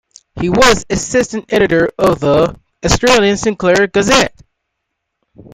[0.39, 4.33] He was assistant editor of the "Australian Sinclair Gazette".